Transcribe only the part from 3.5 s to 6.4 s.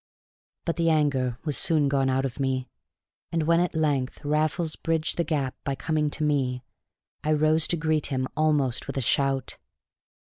at length Raffles bridged the gap by coming to